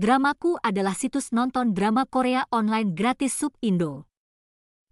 Dramaku 0.00 0.56
adalah 0.64 0.96
situs 0.96 1.28
nonton 1.28 1.76
drama 1.76 2.08
Korea 2.08 2.48
online 2.48 2.96
gratis 2.96 3.36
sub 3.36 3.52
Indo. 3.60 4.08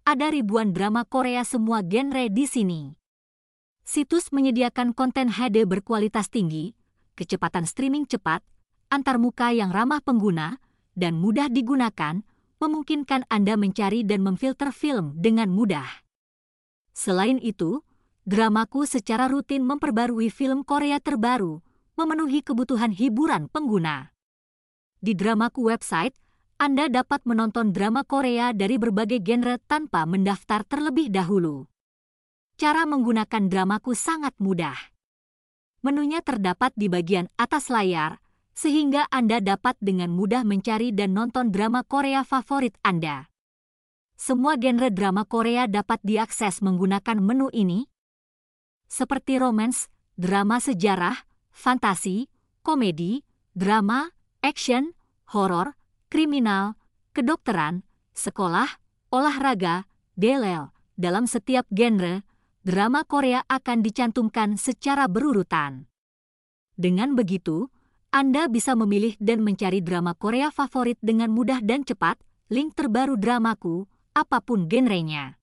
Ada 0.05 0.29
ribuan 0.29 0.69
drama 0.69 1.01
Korea 1.01 1.41
semua 1.41 1.81
genre 1.81 2.29
di 2.29 2.45
sini. 2.45 2.93
Situs 3.81 4.29
menyediakan 4.29 4.93
konten 4.93 5.33
HD 5.33 5.65
berkualitas 5.65 6.29
tinggi, 6.29 6.77
kecepatan 7.17 7.65
streaming 7.65 8.05
cepat, 8.05 8.45
antarmuka 8.93 9.49
yang 9.49 9.73
ramah 9.73 9.97
pengguna, 9.97 10.61
dan 10.93 11.17
mudah 11.17 11.49
digunakan, 11.49 12.21
memungkinkan 12.61 13.25
Anda 13.33 13.57
mencari 13.57 14.05
dan 14.05 14.21
memfilter 14.21 14.69
film 14.69 15.17
dengan 15.17 15.49
mudah. 15.49 15.89
Selain 16.93 17.41
itu, 17.41 17.81
Dramaku 18.29 18.85
secara 18.85 19.25
rutin 19.25 19.65
memperbarui 19.65 20.29
film 20.29 20.61
Korea 20.61 21.01
terbaru, 21.01 21.65
memenuhi 21.97 22.45
kebutuhan 22.45 22.93
hiburan 22.93 23.49
pengguna. 23.49 24.13
Di 24.99 25.15
Dramaku 25.15 25.71
website, 25.71 26.11
Anda 26.59 26.91
dapat 26.91 27.23
menonton 27.23 27.71
drama 27.71 28.03
Korea 28.03 28.51
dari 28.51 28.75
berbagai 28.75 29.23
genre 29.23 29.55
tanpa 29.63 30.03
mendaftar 30.03 30.67
terlebih 30.67 31.07
dahulu. 31.07 31.71
Cara 32.59 32.83
menggunakan 32.83 33.47
Dramaku 33.47 33.95
sangat 33.95 34.35
mudah. 34.43 34.75
Menunya 35.79 36.19
terdapat 36.19 36.75
di 36.75 36.91
bagian 36.91 37.31
atas 37.39 37.71
layar, 37.71 38.19
sehingga 38.51 39.07
Anda 39.07 39.39
dapat 39.39 39.79
dengan 39.79 40.11
mudah 40.11 40.43
mencari 40.43 40.91
dan 40.91 41.15
nonton 41.15 41.55
drama 41.55 41.87
Korea 41.87 42.27
favorit 42.27 42.75
Anda. 42.83 43.31
Semua 44.19 44.59
genre 44.59 44.91
drama 44.91 45.23
Korea 45.23 45.63
dapat 45.71 46.03
diakses 46.03 46.59
menggunakan 46.59 47.23
menu 47.23 47.47
ini, 47.55 47.87
seperti 48.91 49.39
romance, 49.39 49.87
drama 50.19 50.59
sejarah, 50.59 51.23
fantasi, 51.55 52.27
komedi, 52.59 53.23
drama, 53.55 54.11
action, 54.39 54.95
horor, 55.35 55.75
kriminal, 56.07 56.79
kedokteran, 57.11 57.83
sekolah, 58.15 58.79
olahraga, 59.11 59.85
delel. 60.15 60.71
Dalam 60.99 61.31
setiap 61.31 61.63
genre, 61.71 62.27
drama 62.63 63.07
Korea 63.07 63.43
akan 63.47 63.79
dicantumkan 63.79 64.59
secara 64.59 65.07
berurutan. 65.07 65.87
Dengan 66.75 67.15
begitu, 67.15 67.71
Anda 68.11 68.51
bisa 68.51 68.75
memilih 68.75 69.15
dan 69.19 69.43
mencari 69.43 69.79
drama 69.79 70.11
Korea 70.15 70.51
favorit 70.51 70.99
dengan 70.99 71.31
mudah 71.31 71.63
dan 71.63 71.87
cepat, 71.87 72.19
link 72.51 72.75
terbaru 72.75 73.15
dramaku, 73.15 73.87
apa 74.11 74.43
pun 74.43 74.67
genrenya. 74.67 75.39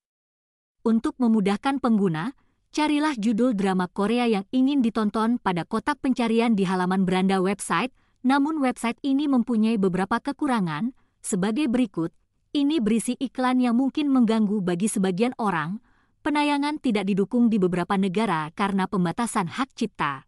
Untuk 0.84 1.16
memudahkan 1.16 1.80
pengguna, 1.80 2.36
carilah 2.68 3.16
judul 3.16 3.56
drama 3.56 3.88
Korea 3.88 4.28
yang 4.28 4.44
ingin 4.52 4.84
ditonton 4.84 5.40
pada 5.40 5.64
kotak 5.64 5.96
pencarian 6.04 6.52
di 6.52 6.68
halaman 6.68 7.08
beranda 7.08 7.40
website 7.40 7.96
namun 8.26 8.58
website 8.58 8.98
ini 9.06 9.30
mempunyai 9.30 9.78
beberapa 9.78 10.18
kekurangan, 10.18 10.90
sebagai 11.22 11.70
berikut, 11.70 12.10
ini 12.50 12.82
berisi 12.82 13.14
iklan 13.22 13.62
yang 13.62 13.78
mungkin 13.78 14.10
mengganggu 14.10 14.66
bagi 14.66 14.90
sebagian 14.90 15.30
orang, 15.38 15.78
penayangan 16.26 16.82
tidak 16.82 17.06
didukung 17.06 17.46
di 17.46 17.62
beberapa 17.62 17.94
negara 17.94 18.50
karena 18.58 18.90
pembatasan 18.90 19.46
hak 19.46 19.70
cipta. 19.78 20.26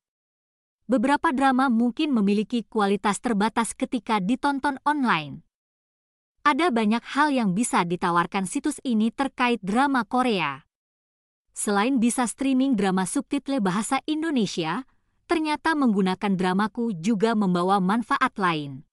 Beberapa 0.87 1.35
drama 1.35 1.67
mungkin 1.67 2.15
memiliki 2.15 2.63
kualitas 2.63 3.19
terbatas 3.19 3.75
ketika 3.75 4.23
ditonton 4.23 4.79
online. 4.87 5.43
Ada 6.47 6.71
banyak 6.71 7.03
hal 7.03 7.35
yang 7.35 7.51
bisa 7.53 7.83
ditawarkan 7.83 8.47
situs 8.47 8.79
ini 8.87 9.11
terkait 9.11 9.59
drama 9.59 10.07
Korea. 10.07 10.65
Selain 11.51 11.99
bisa 11.99 12.31
streaming 12.31 12.79
drama 12.79 13.05
subtitle 13.05 13.59
bahasa 13.59 13.99
Indonesia, 14.07 14.87
ternyata 15.29 15.77
menggunakan 15.77 16.33
dramaku 16.35 16.97
juga 16.97 17.37
membawa 17.37 17.77
manfaat 17.85 18.33
lain. 18.41 18.88